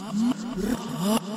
Rah. 0.00 1.31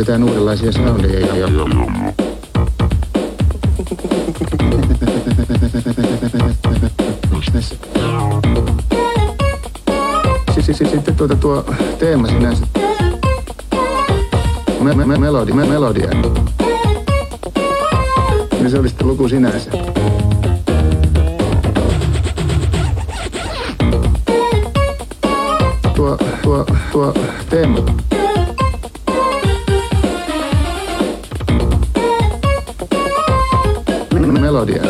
Löydetään 0.00 0.24
uudenlaisia 0.24 0.72
soundeja. 0.72 1.36
Ja, 1.36 1.46
sitten 10.90 11.16
tuota 11.16 11.36
tuo 11.36 11.64
teema 11.98 12.26
sinänsä. 12.26 12.66
Me, 14.80 14.94
me, 14.94 15.18
melodi, 15.18 15.52
me, 15.52 15.66
melodia. 15.66 16.10
Niin 18.52 18.70
se 18.70 18.78
oli 18.78 18.88
sitten 18.88 19.06
luku 19.06 19.28
sinänsä. 19.28 19.70
Tuo, 25.96 26.18
tuo, 26.42 26.66
tuo 26.92 27.14
teema. 27.50 28.19
Melodia. 34.60 34.82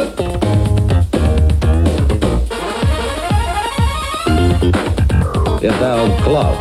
Ja 5.61 5.73
tää 5.73 5.95
on 5.95 6.13
Klaus. 6.25 6.57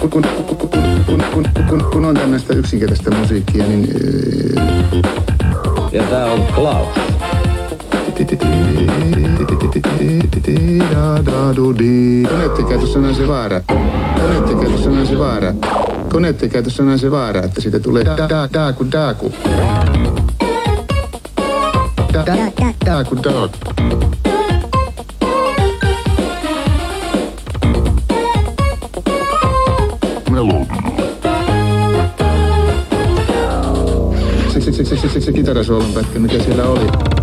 Kun, 0.00 0.10
kun, 0.10 0.22
kun, 0.46 0.56
kun, 0.56 0.68
kun, 1.34 1.48
kun, 1.68 1.84
kun, 1.92 2.04
on 2.04 2.14
tämmöistä 2.14 2.54
yksinkertaista 2.54 3.10
musiikkia, 3.10 3.64
niin... 3.66 3.88
Ja 5.92 6.02
tää 6.02 6.26
on 6.26 6.42
Klaus. 6.54 6.88
Koneettikäytössä 12.28 12.98
on 12.98 13.14
se 13.14 13.28
vaara. 13.28 13.60
Koneettikäytössä 14.20 14.90
on 14.90 15.06
se 15.06 15.18
vaara. 15.18 15.54
Koneettikäytössä 16.12 16.82
on 16.82 16.98
se 16.98 17.10
vaara, 17.10 17.42
että 17.42 17.60
siitä 17.60 17.80
tulee 17.80 18.04
da, 18.04 18.16
da, 18.16 18.48
daaku, 18.52 18.86
daaku. 18.92 19.32
Da, 19.44 19.81
daaku. 23.04 23.62
Se, 34.52 34.60
se, 34.60 34.72
se, 34.72 34.84
se, 34.84 34.96
se, 34.96 35.08
se, 35.08 35.20
se 35.20 35.32
kitarasoolon 35.32 35.92
pätkä, 35.92 36.18
mikä 36.18 36.38
siellä 36.38 36.64
oli. 36.64 37.21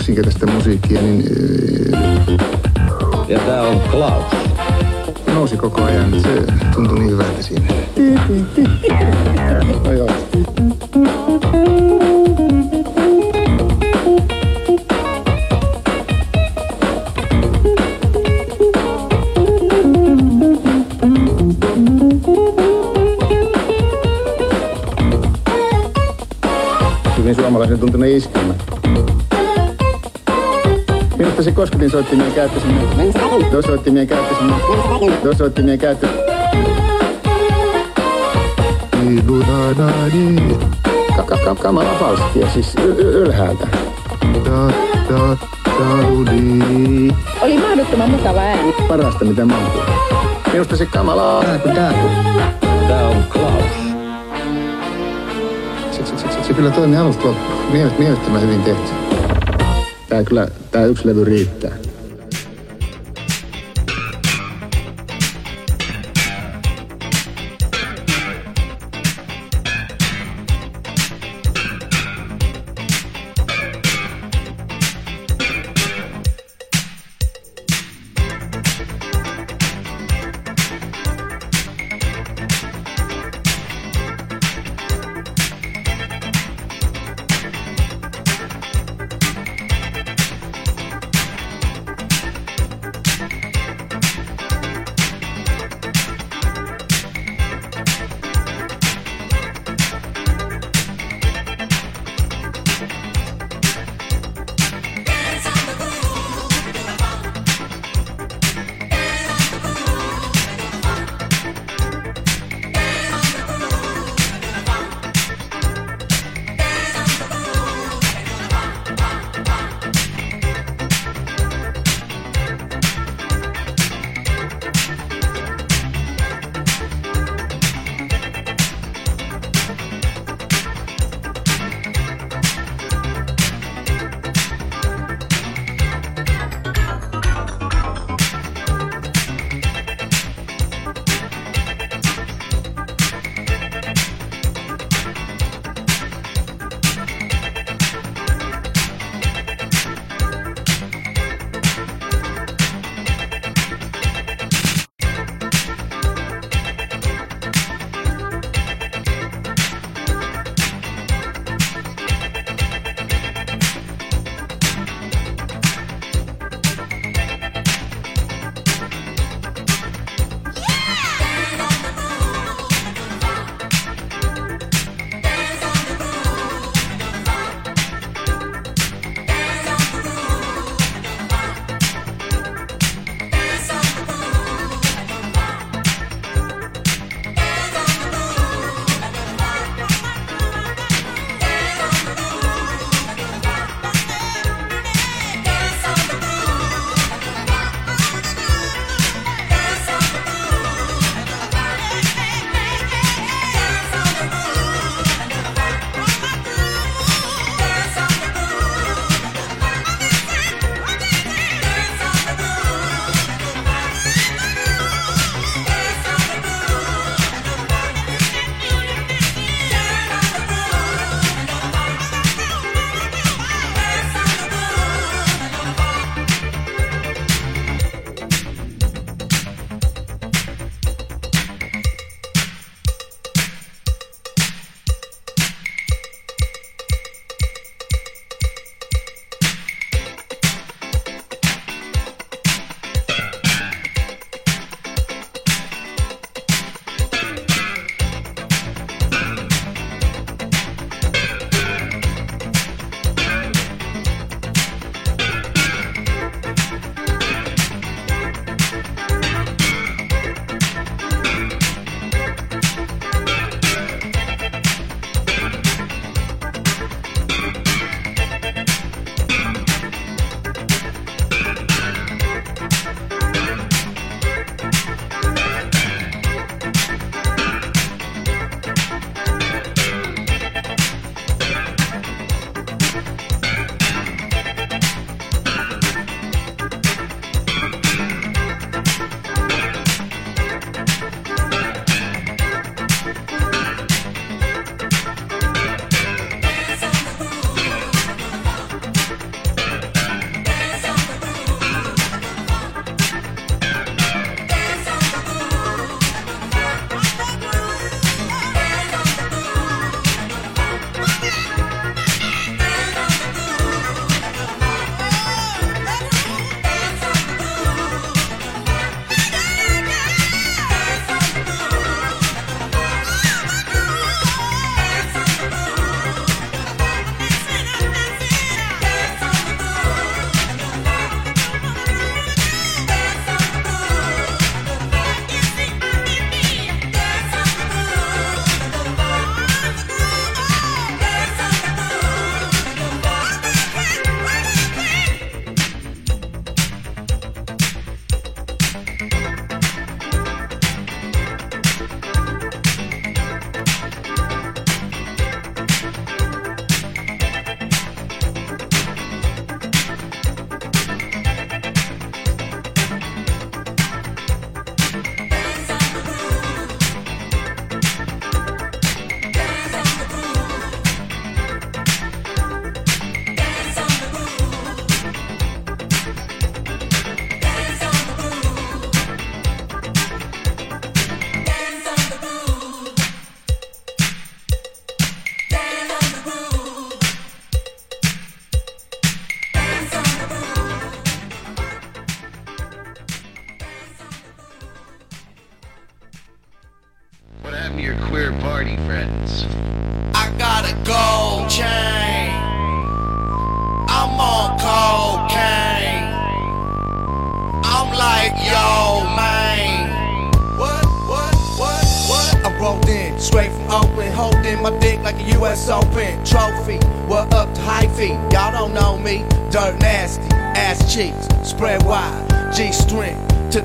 Yksinkertaista 0.00 0.46
musiikkia, 0.46 1.02
niin 1.02 1.24
Ja 3.28 3.38
tää 3.38 3.62
on 3.62 3.80
Klaus. 3.80 4.24
nousi 5.34 5.56
koko 5.56 5.82
ajan. 5.84 6.20
Se 6.20 6.42
tuntui 6.74 6.98
niin 6.98 7.10
hyvältä 7.10 7.42
siinä. 7.42 7.66
No 7.66 8.70
soittimien 33.80 34.06
käyttö 34.06 34.34
soittimien 35.38 35.78
käyttö. 35.78 36.08
Ka- 41.16 41.22
ka- 41.22 41.36
ka- 41.44 41.54
Kamala 41.54 41.94
falskia, 42.00 42.50
siis 42.50 42.74
ylhäältä. 42.98 43.66
Da, 44.44 44.68
da, 45.08 45.36
da, 45.66 46.08
du, 46.08 46.26
di. 46.26 47.14
Oli 47.42 47.58
mahdottoman 47.58 48.10
mukava 48.10 48.40
ääni. 48.40 48.72
Parasta 48.88 49.24
mitä 49.24 49.44
mä 49.44 49.54
oon. 49.56 49.86
Minusta 50.52 50.76
se 50.76 50.86
kamala 50.86 51.44
daaku, 51.44 51.68
daaku. 51.68 52.08
Tää 52.88 53.08
on 53.08 53.24
Klaus. 53.32 53.64
Se, 55.90 56.06
se, 56.06 56.16
se, 56.16 56.32
se, 56.32 56.42
se 56.42 56.54
kyllä 56.54 56.70
toimi 56.70 56.96
alusta 56.96 57.28
loppuun. 57.28 57.92
Mielettömän 57.98 58.42
hyvin 58.42 58.62
tehty. 58.62 58.90
Tää 60.08 60.24
kyllä, 60.24 60.48
tää 60.70 60.84
yksi 60.84 61.06
levy 61.06 61.24
riittää. 61.24 61.69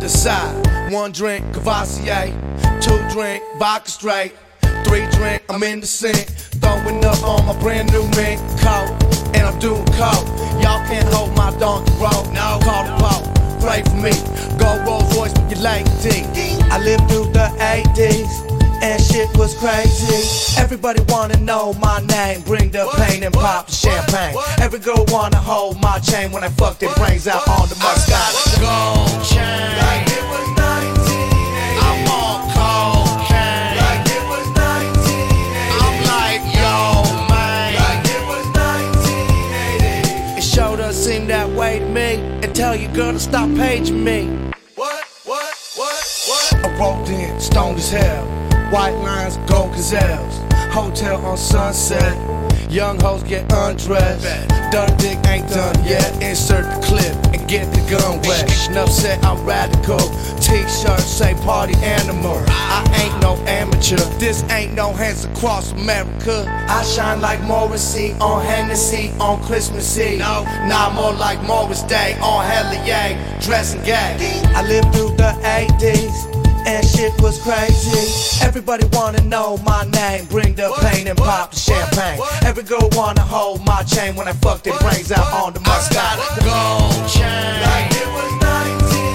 The 0.05 0.09
side. 0.09 0.93
One 0.93 1.11
drink, 1.11 1.51
Courvoisier. 1.51 2.29
Two 2.79 2.95
drink, 3.09 3.41
vodka 3.57 3.89
straight. 3.89 4.33
Three 4.83 5.09
drink, 5.09 5.41
I'm 5.49 5.63
in 5.63 5.79
the 5.79 5.87
sink. 5.87 6.29
Throwing 6.61 7.03
up 7.03 7.23
on 7.23 7.43
my 7.47 7.59
brand 7.59 7.91
new 7.91 8.03
mink 8.13 8.39
coat. 8.61 8.93
And 9.33 9.47
I'm 9.47 9.57
doing 9.57 9.83
coke. 9.97 10.27
Y'all 10.61 10.85
can't 10.85 11.11
hold 11.11 11.35
my 11.35 11.49
donkey 11.57 11.91
road. 11.93 12.29
No, 12.31 12.59
call 12.61 12.85
the 12.85 12.93
pole. 13.01 13.25
Pray 13.65 13.81
for 13.81 13.97
me. 13.97 14.13
Go 14.59 14.77
Rolls 14.85 15.09
Royce 15.17 15.33
with 15.33 15.49
your 15.49 15.61
lady. 15.61 16.61
I 16.69 16.77
lived 16.77 17.09
through 17.09 17.33
the 17.33 17.49
80s. 17.57 18.44
Shit 19.15 19.37
was 19.37 19.55
crazy. 19.55 20.59
Everybody 20.59 21.01
wanna 21.07 21.39
know 21.39 21.71
my 21.75 22.01
name. 22.01 22.41
Bring 22.41 22.69
the 22.69 22.85
pain 22.97 23.23
and 23.23 23.33
pop 23.33 23.67
the 23.67 23.71
champagne. 23.71 24.35
Every 24.59 24.79
girl 24.79 25.05
wanna 25.07 25.37
hold 25.37 25.79
my 25.79 25.99
chain 25.99 26.33
when 26.33 26.43
I 26.43 26.49
fuck 26.49 26.79
their 26.79 26.93
brains 26.95 27.25
out 27.25 27.47
on 27.47 27.69
the 27.69 27.75
Moscato. 27.75 28.59
Gold 28.59 29.23
chain. 29.23 29.71
Like 29.79 30.05
it 30.11 30.25
was 30.27 30.47
1980. 30.59 31.79
I'm 31.87 32.03
on 32.11 32.43
cocaine. 32.59 33.79
Like 33.79 34.03
it 34.03 34.23
was 34.27 34.47
1980. 34.51 35.79
I'm 35.79 35.97
like, 36.11 36.43
yo, 36.51 36.75
man. 37.31 37.71
Like 37.79 38.03
it 38.11 38.23
was 38.27 38.43
1980. 38.51 40.39
It 40.39 40.43
sure 40.43 40.75
does 40.75 40.97
seem 41.01 41.25
that 41.27 41.47
way 41.51 41.79
to 41.79 41.85
me. 41.87 42.19
And 42.43 42.53
tell 42.53 42.75
your 42.75 42.91
girl 42.91 43.13
to 43.13 43.19
stop 43.21 43.47
paging 43.55 44.03
me. 44.03 44.27
What, 44.75 45.05
what, 45.23 45.55
what, 45.77 45.95
what? 46.27 46.65
I 46.65 46.77
rolled 46.77 47.07
in, 47.07 47.39
stoned 47.39 47.77
as 47.77 47.91
hell. 47.91 48.34
White 48.75 48.97
lines, 49.05 49.37
gold 49.49 49.71
gazelles. 49.71 50.41
Hotel 50.73 51.25
on 51.25 51.37
Sunset. 51.37 52.13
Young 52.69 52.99
hoes 52.99 53.23
get 53.23 53.49
undressed. 53.53 54.49
Dirt 54.69 54.93
dick 54.97 55.17
ain't 55.27 55.47
done 55.47 55.81
yet. 55.85 56.11
Insert 56.21 56.65
the 56.65 56.85
clip 56.85 57.15
and 57.33 57.47
get 57.47 57.71
the 57.71 57.79
gun 57.89 58.19
wet. 58.23 58.43
Enough 58.69 58.89
said 58.89 59.23
I'm 59.23 59.41
radical. 59.45 59.97
T-shirt 60.41 60.99
say 60.99 61.35
party 61.45 61.73
animal. 61.75 62.43
I 62.49 62.83
ain't 63.01 63.21
no 63.21 63.37
amateur. 63.47 63.95
This 64.19 64.43
ain't 64.51 64.73
no 64.73 64.91
hands 64.91 65.23
across 65.23 65.71
America. 65.71 66.43
I 66.67 66.83
shine 66.83 67.21
like 67.21 67.41
Morrissey 67.43 68.11
on 68.19 68.43
Hennessy 68.43 69.13
on 69.21 69.41
Christmas 69.43 69.97
Eve. 69.97 70.19
No, 70.19 70.43
nah, 70.67 70.91
more 70.91 71.13
like 71.13 71.41
Morris 71.43 71.83
Day 71.83 72.17
on 72.19 72.43
Hella 72.43 72.85
Yay. 72.85 73.39
Dressing 73.39 73.81
gay. 73.85 74.17
I 74.53 74.67
lived 74.67 74.93
through 74.93 75.15
the 75.15 75.31
80s 75.43 76.34
and 76.65 76.85
shit 76.85 77.13
was 77.21 77.39
crazy. 77.41 78.43
Everybody 78.43 78.85
wanna 78.91 79.21
know 79.21 79.57
my 79.57 79.83
name, 79.85 80.25
bring 80.25 80.55
the 80.55 80.73
pain 80.81 81.07
and 81.07 81.17
pop 81.17 81.51
the 81.51 81.57
champagne. 81.59 82.19
Every 82.43 82.63
girl 82.63 82.89
wanna 82.93 83.21
hold 83.21 83.63
my 83.65 83.83
chain 83.83 84.15
when 84.15 84.27
I 84.27 84.33
fuck 84.33 84.63
their 84.63 84.77
brains 84.79 85.11
out 85.11 85.31
on 85.33 85.53
the 85.53 85.59
Moscato. 85.59 86.25
gold 86.43 87.09
chain. 87.09 87.61
Like 87.61 87.91
it 87.91 88.09
was 88.17 88.31
1980. 88.41 89.05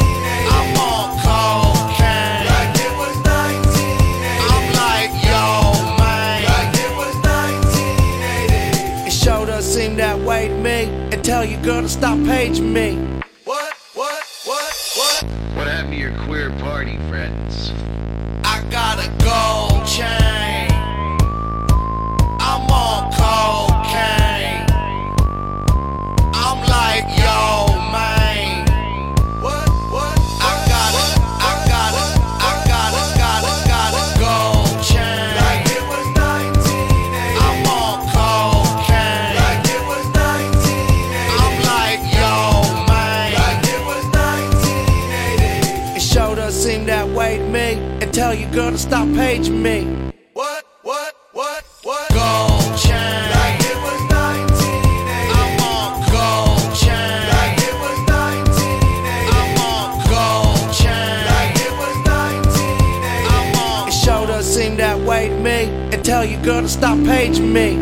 I'm 0.56 0.76
on 0.78 1.08
cocaine. 1.26 2.46
Like 2.46 2.74
it 2.86 2.92
was 3.00 3.16
1980. 3.26 4.50
I'm 4.54 4.66
like, 4.82 5.12
yo, 5.26 5.44
man. 5.98 6.44
Like 6.50 6.72
it 6.78 6.92
was 6.96 7.14
1980. 7.26 9.08
It 9.08 9.12
sure 9.12 9.46
does 9.46 9.66
seem 9.74 9.96
that 9.96 10.18
way 10.20 10.48
to 10.48 10.54
me. 10.54 10.84
And 11.12 11.24
tell 11.24 11.44
your 11.44 11.60
girl 11.62 11.82
to 11.82 11.88
stop 11.88 12.18
paging 12.24 12.72
me. 12.72 13.09
Me. 67.50 67.79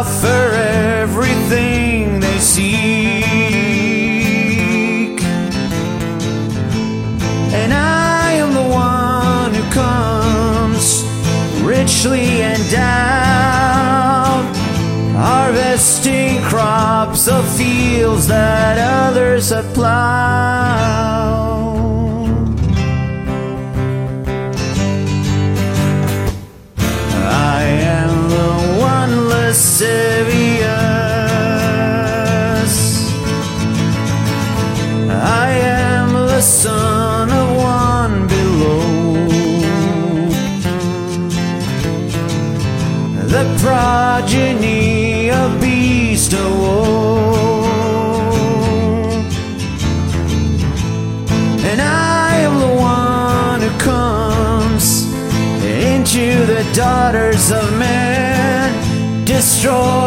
offer 0.00 0.42
everything 1.02 2.20
they 2.20 2.38
seek. 2.38 3.20
And 7.60 7.70
I 7.74 8.32
am 8.42 8.54
the 8.54 8.62
one 8.62 9.52
who 9.52 9.62
comes 9.82 11.04
richly 11.62 12.40
endowed, 12.40 12.86
harvesting 15.16 16.40
crops 16.44 17.28
of 17.28 17.46
fields 17.58 18.26
that 18.28 18.78
others 18.78 19.50
have 19.50 19.68
plowed. 19.74 21.69
daughters 56.80 57.50
of 57.50 57.70
men 57.78 59.24
destroy 59.26 59.99